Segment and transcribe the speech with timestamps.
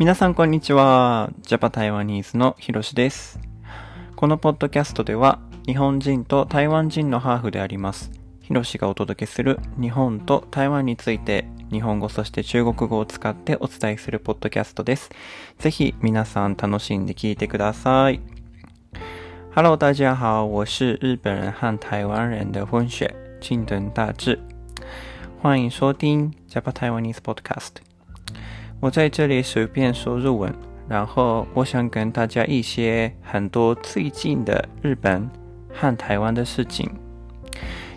[0.00, 1.30] 皆さんこんにちは。
[1.42, 3.38] ジャパ台湾ニーズのひろしです。
[4.16, 8.10] このポッドキャストでは日本人と台湾人のハーフであります。
[8.40, 15.10] ひろしがお届けする日本と台湾について日本語そして中国語を使ってお伝えするポッドキャストです。
[15.58, 18.22] ぜひ皆さん楽しんで聞いてください。
[19.54, 24.40] Hello，大家好，我是日本人和台湾人的混血近藤大志，
[25.42, 27.89] 欢迎收听 Japa Taiwanese Podcast。
[28.80, 30.50] 我在这里随便说日文，
[30.88, 35.28] 然后我想跟大家一些很多最近的日本
[35.70, 36.90] 和台湾的事情，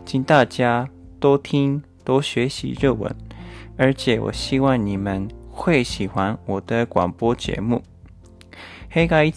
[0.06, 0.90] 请大家
[1.22, 3.16] 多听多学习日文，
[3.78, 7.82] 而且我希望你们会喜欢我的广播节目。
[8.92, 9.36] Hey guys,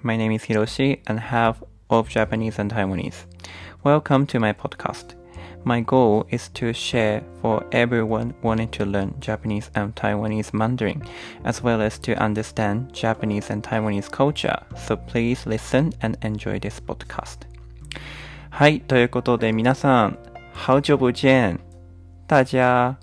[0.00, 1.56] my name is Hiroshi and half
[1.88, 3.24] of Japanese and Taiwanese.
[3.82, 5.23] Welcome to my podcast.
[5.64, 11.02] My goal is to share for everyone wanting to learn Japanese and Taiwanese Mandarin,
[11.44, 14.62] as well as to understand Japanese and Taiwanese culture.
[14.76, 17.46] So please listen and enjoy this podcast.
[18.50, 20.18] はい、ということで皆さん、
[20.66, 21.58] 好久不見。
[22.26, 22.98] 大家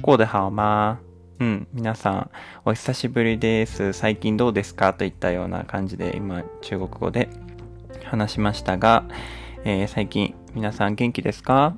[0.00, 0.98] 过得好吗
[1.38, 2.30] うん、皆さん、
[2.64, 3.92] お久しぶりです。
[3.92, 7.28] 最近どうですかといったような感じで今、中国語で
[8.04, 9.04] 話しましたが、
[9.64, 11.76] えー最近皆さん元気ですか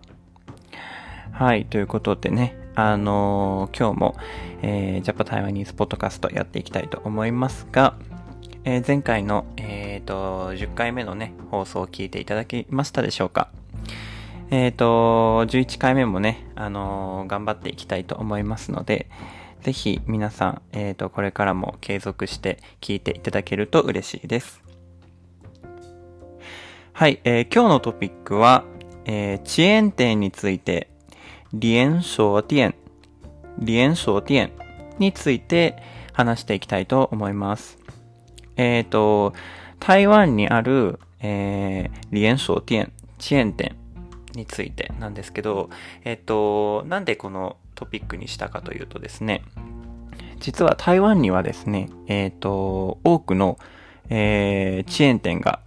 [1.33, 4.17] はい、ということでね、あのー今日も、
[4.63, 7.97] えー、ジャパタイワニーズポッドキャストやっていきたいと思いますが、
[8.65, 13.51] えー前回の、えーと、10回目のね、放送を聞いていただけましたでしょうか
[14.51, 19.09] えっ、と、11回目もね、あのー頑張っていきたいと思いますので、
[19.63, 24.63] ぜひ皆さん、えっ、と、これからも継続して聞いていただけると嬉しいです。
[26.93, 28.65] はい、えー今日のトピックは、
[29.05, 30.89] えー遅延店について、
[31.53, 32.75] 連鎖店、
[33.59, 34.53] 連鎖店
[34.99, 35.83] について
[36.13, 37.79] 話していきたいと思います。
[38.57, 39.33] えっ、と、
[39.81, 43.77] 台湾にある、えー、連鎖店、遅延店
[44.35, 45.71] についてなんですけど、
[46.05, 49.43] えっ、と、なんでこのトピックにしたかというとですね、
[50.41, 53.59] 実は台湾にはですね、えっ、と、多くの、
[54.11, 55.61] えー、遅延店が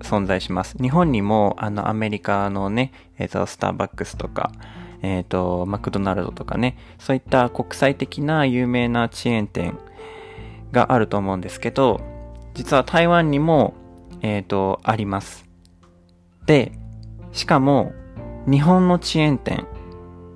[0.00, 0.76] 存在します。
[0.78, 4.50] 日本にも、あの、アメリカのね、えっ、と、スターバックスとか、
[5.04, 9.78] えっ、と、マクドナルドとかね、そういった国際的な有名な遅延店
[10.72, 12.00] があると思うんですけど、
[12.54, 13.74] 実は台湾にも、
[14.22, 15.44] えっ、と、あります。
[16.46, 16.72] で、
[17.32, 17.92] しかも、
[18.46, 19.66] 日本の遅延店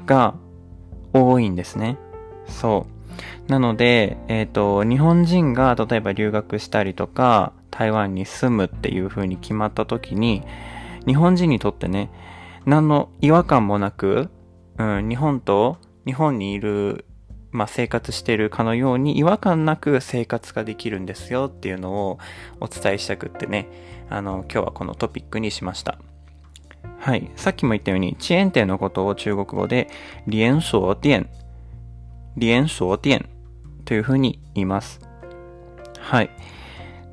[0.05, 0.35] が
[1.15, 1.97] 多いんですね。
[2.47, 2.87] そ
[3.49, 3.51] う。
[3.51, 10.43] なので、えっ、と、日本人が例えば留学したりとか、台湾に住むっていう風に決まった時に、
[11.07, 12.11] 日本人にとってね、
[12.67, 14.29] 何の違和感もなく、
[14.79, 17.05] うん、日本と、日本にいる、
[17.51, 22.19] まあ、生活しているかのように違和感なく生活ができるんですよっていうのを
[22.61, 23.69] お伝えしたくってね、
[24.09, 25.99] あの、今日はこのトピックにしました。
[27.01, 27.31] はい。
[27.37, 29.89] さっきも言ったように、遅延店のことを中国語で、
[30.27, 31.29] 連鎖店、
[32.37, 33.29] 連鎖店
[33.85, 35.01] というふうに言います。
[35.99, 36.31] はい。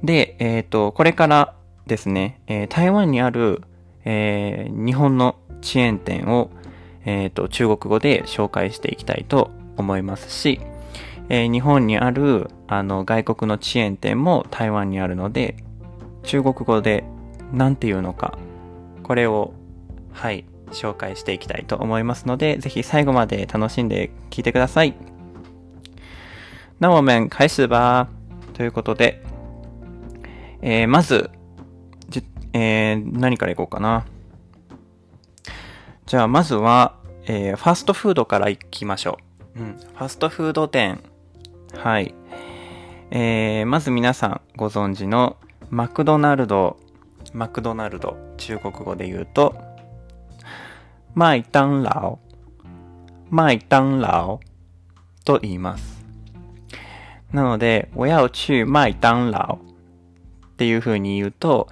[0.03, 1.55] で、えっ、と、これから
[1.87, 3.61] ですね、えー台湾にある、
[4.03, 6.49] えー日本の遅延店を、
[7.05, 10.59] えっ、と、中国語で紹介していきたいと思いますし、
[11.29, 15.55] えー日本にある、あの、外国の遅延店も台湾にあるので、
[16.23, 17.03] 中国語で
[17.53, 18.37] 何て言うのか、
[19.03, 19.53] これを、
[20.11, 24.95] はい、紹介していきたいと思いますので、ぜひ最後まで楽しんで聞いてください。
[26.79, 28.07] 那我们開始吧。
[28.53, 29.21] ということで、
[30.61, 31.29] えーまず、
[32.53, 34.05] えー何からいこうかな。
[36.05, 39.17] じゃあ、まずは、えーファストフードからいきましょ
[39.55, 39.59] う。
[39.59, 39.77] うん。
[39.77, 41.01] ファストフード店。
[41.75, 42.13] はい。
[43.09, 45.37] えーまず皆さんご存知の
[45.71, 46.77] マクドナルド。
[47.33, 48.17] マクドナルド。
[48.37, 49.55] 中国語で言うと、
[51.15, 52.19] 麦当劳。
[53.31, 54.39] 麦当劳
[55.23, 56.05] と言います。
[57.31, 59.57] なので、我要去麦当劳
[60.53, 61.67] っていう風に言うと、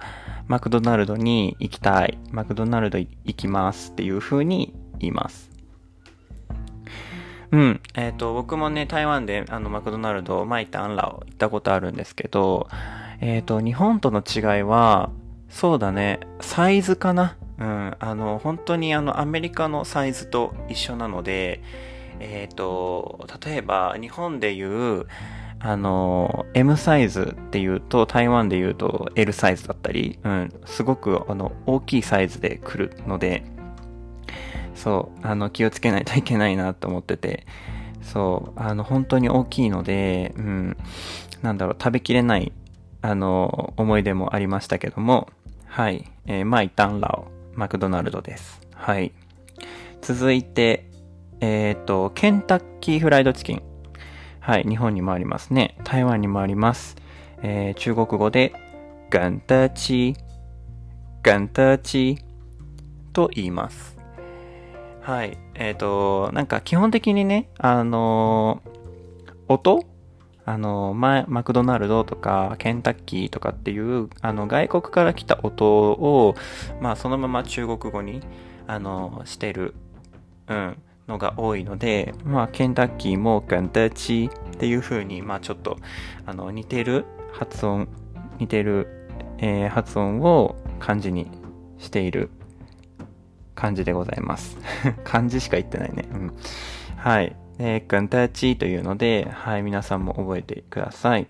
[0.46, 2.18] マクドナルドに行きたい。
[2.30, 5.50] マクドナルド行きますっていう風に言います。
[7.50, 7.80] うん。
[7.94, 12.68] えっ、と、僕もね、台湾であのマクドナルド、マイタンラオ行ったことあるんですけど、
[13.20, 15.10] えっ、と、日本との違いは、
[15.48, 17.36] そうだね、サイズかな。
[17.58, 17.96] うん。
[17.98, 21.62] あの、本当にあの、アメリカのサイズと一緒なので、
[22.20, 25.06] えっ、と、例えば、日本でいう、
[25.66, 33.44] あの、M サイズっていうと、台湾で言うと L サイズだったり、うん、すごく、あの、大きいサイズで来るので、
[34.74, 37.46] そう、あの、気をつけないといけないなと思ってて、
[38.02, 40.76] そう、あの、本当に大きいので、うん、
[41.40, 42.52] なんだろう、食べきれない、
[43.00, 45.30] あの、思い出もありましたけども、
[45.64, 48.60] はい、えー、マイタンラオ、マクドナルドです。
[48.74, 49.12] はい。
[50.02, 50.90] 続いて、
[51.40, 53.73] えっ、ー、と、ケンタッキーフライドチキン。
[54.44, 55.74] はい、日本にもありますね。
[55.84, 56.96] 台湾にもあります。
[57.42, 58.52] えー、中国語で、
[59.08, 60.16] ガンタチ、
[61.22, 62.18] ガンタチ
[63.14, 63.96] と言います。
[65.00, 65.38] はい。
[65.54, 68.60] えっ、ー、と、なんか基本的にね、あの、
[69.48, 69.86] 音？
[70.44, 76.34] あのー、マクドナルドとか、ケンタッキーとかっていう、あの、外国から来た音を、
[76.82, 78.20] まあ、そのまま中国語に、
[78.66, 79.74] あのしてる、
[80.48, 80.76] うん、
[81.08, 85.76] のが多いので、まあ、ケンタッキーもガンタッチっていう風に、まあ、ちょっと、
[86.26, 87.88] あの、似てる発音、
[88.38, 89.08] 似てる、
[89.38, 91.30] えー、発音を漢字に
[91.78, 92.30] している
[93.54, 94.58] 感じでございます。
[95.04, 96.08] 漢字しか言ってないね。
[96.12, 96.34] うん。
[96.96, 97.36] はい。
[97.58, 101.28] えー、ガンタッチというので、はい、皆さんも覚えてください。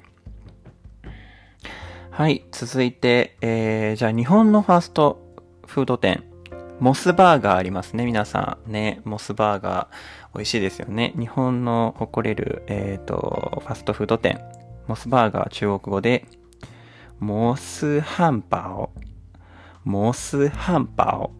[2.11, 5.21] はい、続いて、えー、じゃあ日本のファースト
[5.67, 6.23] フード店、
[6.81, 8.73] モスバーガーありますね、皆さん。
[8.73, 11.15] ね、モスバーガー、美味しいですよね。
[11.17, 14.41] 日本の誇れる、えっ、ー、と、ファストフード店。
[14.89, 16.27] モスバーガー、中国語で、
[17.21, 18.91] モスハンパオ。
[19.85, 21.31] モスハンパオ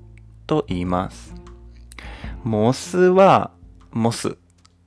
[0.47, 1.35] と言います。
[2.45, 3.51] モスは、
[3.91, 4.33] モスっ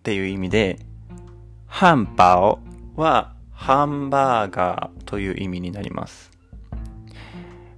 [0.03, 0.79] ていう意味で、
[1.67, 2.59] ハンパオ
[2.95, 6.31] はハンバーガーという意味になります。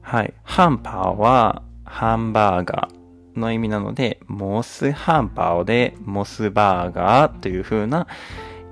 [0.01, 0.33] はい。
[0.43, 8.07] ハンパオはハンバーガーの意味なので、モスハンパオでモスバーガーという風な、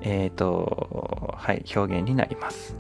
[0.02, 2.76] えっ、ー、と、はい、表現になります。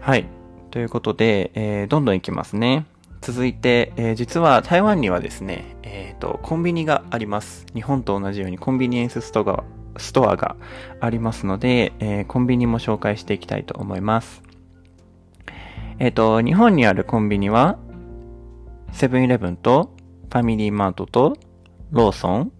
[0.00, 0.26] はい。
[0.70, 2.86] ということで、えー、どんどんいきますね。
[3.22, 7.66] 続いて、えー、実は台湾にはですね、えっ、ー、と、コンビニがあります。
[7.72, 9.64] 日本と同じようにコンビニエンスストア
[9.98, 10.56] ストアが
[11.00, 14.43] ありますので、えー、コンビニも紹介していきたいと思います。
[15.98, 17.78] えっ、ー、と、日本にあるコンビニは、
[18.92, 19.94] セブンイレブンと、
[20.30, 21.36] ファミリーマートと、
[21.90, 22.52] ローソン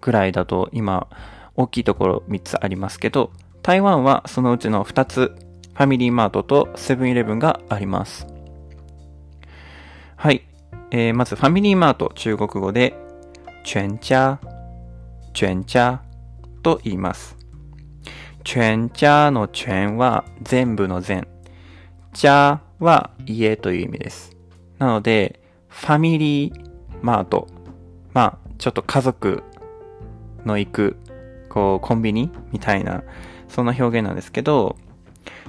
[0.00, 1.08] ぐらいだと今、
[1.56, 3.32] 大きいところ3つありますけど、
[3.62, 5.34] 台湾はそのうちの2つ、
[5.74, 8.26] ファミリーマートとセブンイレブンがあります。
[10.16, 10.42] はい。
[10.90, 12.94] えー、まずファミリーマート、中国語で、
[13.64, 14.38] 全家、
[15.34, 16.00] 全家
[16.62, 17.36] と言います。
[18.44, 21.28] 全家の全は全部の全。
[22.12, 24.36] 家は家という意味です。
[24.78, 26.64] なので、ファミリー
[27.02, 27.46] マート。
[28.14, 29.42] まあ、ちょっと家族
[30.44, 30.96] の行く、
[31.48, 33.02] こう、コンビニみたいな、
[33.48, 34.76] そんな表現なんですけど、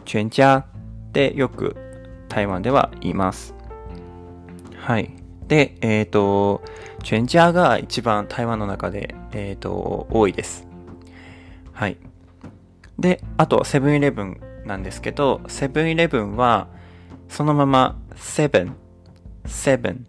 [0.06, 0.66] 全家
[1.10, 1.76] ってよく
[2.28, 3.56] 台湾では言います。
[4.78, 5.12] はい。
[5.48, 6.62] で、えっ、ー、と、
[7.04, 10.68] 全家が一番台湾の中で、えっ、ー、と、多いです。
[11.74, 11.98] はい。
[13.00, 16.68] で、あと、セブンイレブンなんですけど、セブンイレブンは、
[17.28, 18.76] そのまま、セブン、
[19.46, 20.06] セブン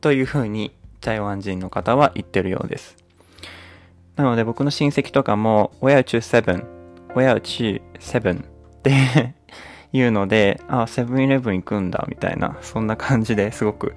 [0.00, 2.96] という風に台湾人の方は言ってるようです。
[4.16, 6.64] なので僕の親戚とかも、我要去セブン、
[7.14, 9.34] 我要去セブンって
[9.92, 13.94] 言うので、あ、セブンイレブン行くんだ、みたいな、そんな感じですごく、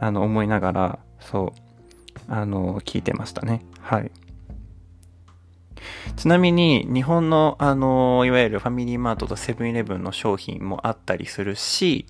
[0.00, 1.54] あの、思いながら、そ
[2.28, 3.64] う、あの、聞いてましたね。
[3.80, 4.10] はい。
[6.18, 12.06] ちなみに、日本の、あの、いわゆるファミリーマートとセブンイレブンの商品もあったりするし、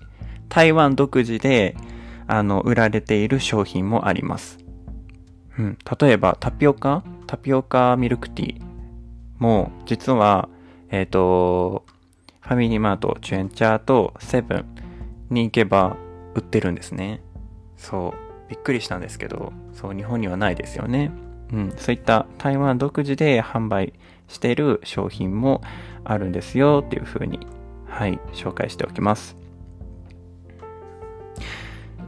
[0.49, 1.77] 台湾独自で、
[2.25, 4.57] あの、売られている商品もあります。
[5.59, 5.77] うん。
[5.99, 7.03] 例えば、タピオカ？
[7.27, 8.61] タピオカミルクティー
[9.37, 10.49] も、実は、
[10.89, 11.85] えっ、ー、と、
[12.41, 14.65] ファミリーマート、チュエンチャーとセブン
[15.29, 15.97] に行けば
[16.33, 17.21] 売ってるんですね。
[17.77, 18.49] そう。
[18.49, 21.11] びっくりしたんですけど、そう、日本にはないですよね。
[21.51, 23.93] うん、そういった台湾独自で販売
[24.27, 25.61] している商品も
[26.03, 27.39] あるんですよっていうふうに、
[27.87, 29.35] はい、紹介しておきます。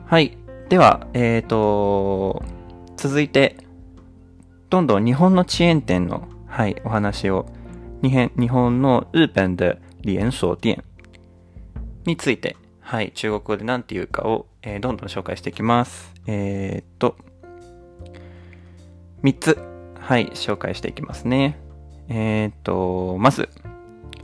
[0.05, 0.38] はい。
[0.69, 2.43] では、えっ、ー、と、
[2.98, 3.57] 続いて、
[4.69, 7.45] どんどん日本の遅延店の、はい、お話を、
[8.01, 8.10] 日
[8.50, 10.83] 本の日本で連鎖店
[12.05, 16.13] について、はい、中国語で何て言うかを、えー、どんどん紹介していきます。
[16.27, 17.15] えー、っと、
[19.24, 19.58] 3つ、
[20.00, 21.58] はい、紹介していきますね。
[22.10, 23.50] えー、っと、まず、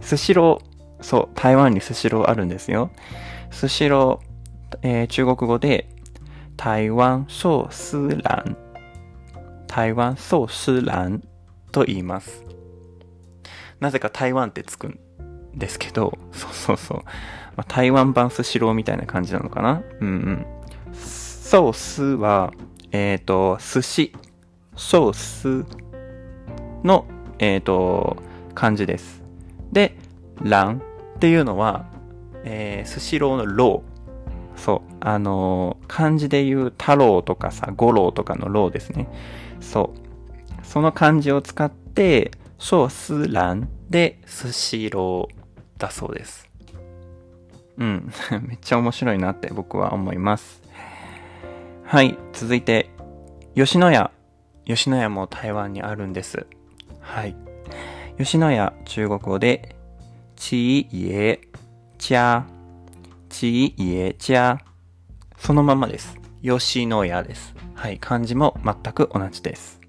[0.01, 1.03] スシロー。
[1.03, 2.89] そう、台湾にスシローあるんですよ。
[3.51, 5.87] スシロー、えー、中国語で、
[6.55, 8.57] 台湾寿司蘭。
[9.67, 11.23] 台湾寿司蘭
[11.71, 12.43] と言います。
[13.79, 14.99] なぜか台湾ってつくん
[15.53, 16.97] ですけど、そうそうそう。
[17.55, 20.45] まあ、台湾版スシローみたいな感じなのかなうんうん。
[20.93, 22.53] 壽司は、
[22.91, 25.65] えっ、ー、と、寿司、壽司
[26.83, 27.05] の、
[27.39, 28.17] えっ、と、
[28.55, 29.23] 漢字です。
[29.71, 29.95] で、
[30.41, 30.81] 郎
[31.15, 31.85] っていうのは、
[32.43, 34.59] えー、スシローのロー。
[34.59, 34.93] そう。
[35.01, 39.07] あのー漢字で言う太郎とかさ、五郎とかのローですね。
[39.59, 40.65] そう。
[40.65, 46.49] その漢字を使って、壽司郎でスシローだそうです。
[47.77, 48.11] うん。
[48.47, 50.61] めっちゃ面白いなって僕は思います。
[51.83, 52.17] はい。
[52.33, 52.89] 続いて、
[53.55, 54.16] 吉野家。
[54.67, 56.45] 吉野家も台湾にあるんです。
[56.99, 57.37] はい。
[58.17, 59.77] 吉野家、中国語で、
[60.35, 61.39] ちいえ、
[61.97, 62.45] ちゃ、
[63.29, 64.59] ちいえ、ちゃ。
[65.37, 66.17] そのままです。
[66.43, 67.55] 吉野家です。
[67.75, 67.97] はい。
[67.97, 69.79] 漢字も全く同じです。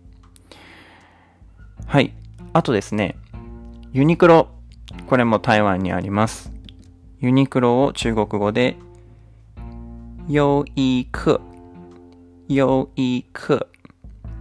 [1.85, 2.15] はい。
[2.53, 3.17] あとですね、
[3.93, 4.49] ユニクロ。
[5.09, 6.53] これも台湾にあります。
[7.19, 8.77] ユニクロを中国語で、
[10.29, 11.41] 優衣庫、
[12.47, 13.67] 優衣庫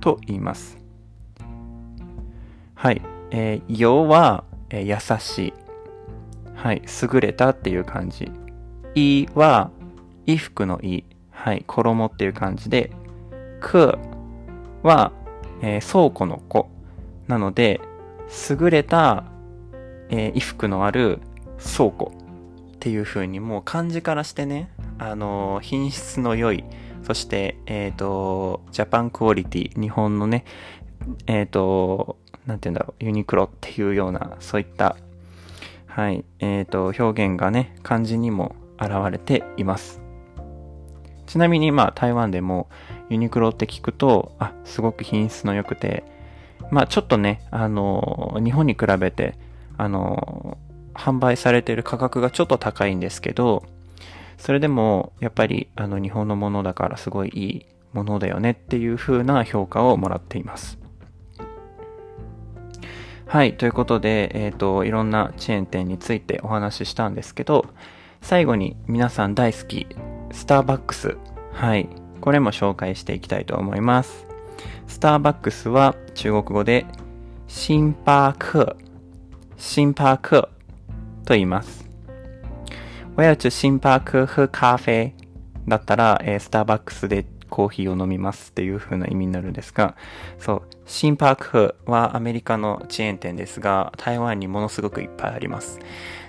[0.08, 0.78] と言います。
[2.76, 3.02] はい。
[3.32, 5.54] えー、よは、えー優しい。
[6.56, 6.82] はい。
[7.14, 8.32] 優れたっていう感じ。
[8.96, 9.70] いは、
[10.26, 11.04] 衣服のい。
[11.30, 11.66] はい。
[11.68, 12.92] 衣っていう感じで、
[13.60, 13.98] く
[14.82, 15.12] は、
[15.62, 16.70] えー倉庫の子。
[17.28, 17.82] なので、
[18.50, 19.26] 優れた、
[20.10, 21.20] えー衣服のある
[21.58, 22.14] 倉庫
[22.76, 26.64] っていう風にもう漢字からしてね、あのー品質の良い、
[27.08, 30.44] そして、えっ、と、ジャパンクオリティ、日本のね、
[31.26, 34.98] えっ、と、なんて言うんだろう、ユニクロっていうような、そういった、
[35.86, 40.02] はい、えっ、と、表現がね、漢字にも現れています。
[41.28, 42.68] ちなみに、まあ、台湾でも、
[43.10, 46.04] ユニクロって聞くと、あ、すごく品質の良くて、
[46.72, 49.36] まあ、ちょっとね、あの、日本に比べて、
[49.78, 50.58] あの、
[50.94, 53.64] 販売されている価格がちょっと高いんですけど、
[54.38, 60.78] それでも、やっぱり、あの、日本のものだからすごいいいものだよねっていう風な評価をもらっています。
[63.26, 67.66] はい、ということで、えっ、と、いろんなチェーン店についてお話ししたんですけど、
[68.22, 69.88] 最後に皆さん大好き、
[70.32, 71.18] スターバックス。
[71.52, 71.90] はい、
[72.22, 74.28] これも紹介していきたいと思います。
[74.88, 76.86] スターバックスは中国語で、
[77.48, 78.78] シンパーク、
[79.58, 80.42] シンパーク
[81.26, 81.87] と言います。
[83.18, 85.16] 我要去星巴克喝咖啡
[85.68, 89.96] だったら、えースターバックスでコーヒーを飲みますっていう風な意味になるんですが、
[90.38, 95.80] そう、シンパークフはアメリカのチェーン店ですが、台湾にものすごくいっぱいあります。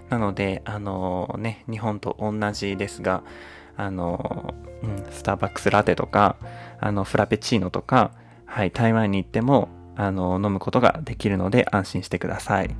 [0.08, 3.22] なので、あのね、日本と同じですが、
[3.76, 6.36] あのうん、スターバックスラテとか、
[6.80, 8.12] あの、フラペチーノとか、
[8.46, 12.70] はい、台湾に行っても、あの、飲むことができるので安心してください。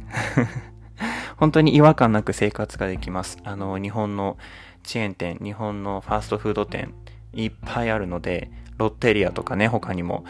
[1.39, 3.39] 本当に違和感なく生活ができます。
[3.45, 4.37] あの、日本の
[4.83, 6.95] チェーン店、日本のファーストフード店、
[7.33, 10.25] いっぱいあるので、ロッテリアとかね、他にも。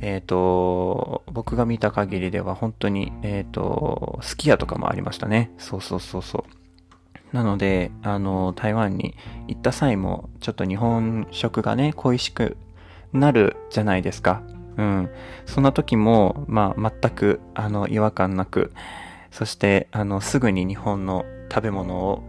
[0.00, 5.52] えっ、と、僕が見た限りでは本当に、えっ、と、スキヤとかもありましたね。
[5.58, 6.44] そうそうそうそ
[7.32, 7.36] う。
[7.36, 9.16] なので、あの、台湾に
[9.48, 12.56] 行った際も、ちょっと日本食がね、恋しく
[13.12, 14.42] なるじゃないですか。
[14.76, 15.10] うん。
[15.46, 18.72] そんな時も、まあ、全く、あの、違和感なく、
[19.34, 22.22] そして、あの、すぐに日本の食べ物を、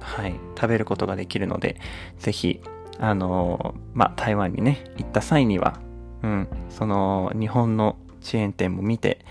[0.00, 1.76] はい、食べることができるので、
[2.18, 2.60] ぜひ、
[2.98, 5.78] あの、ま、台湾にね、行った際には、
[6.24, 9.24] うん、その、日本のチェーン店も見て、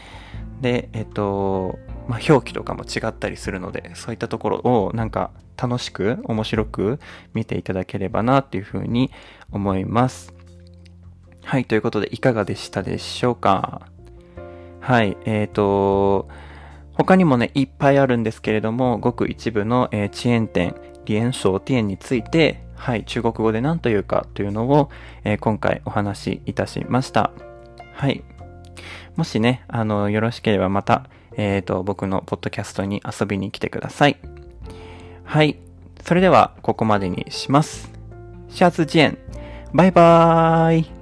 [0.61, 5.31] で、えっと、ま、表記とかも違ったりするので、そういったところをなんか
[5.61, 6.99] 楽しく、面白く
[7.33, 9.11] 見ていただければなっていうふうに
[9.51, 10.33] 思います。
[11.43, 13.81] はい、ということでいかがでしたでしょうか？
[14.79, 16.29] はい、えっ、と、
[16.95, 24.89] 他にもね、いっぱいあるんですけれども、ごく一部の、えーチェーン店、連鎖店について、はい、中国語で何というかというのを、
[25.23, 27.31] えー今回お話しいたしました。
[27.93, 28.23] はい。
[29.15, 34.17] もしね、あの、よろしければまた、えっ、と、僕のポッドキャストに遊びに来てください。
[35.23, 35.57] はい。
[36.03, 37.91] それでは、ここまでにします。
[38.49, 39.17] 下次见。
[39.73, 40.92] バイバーイ。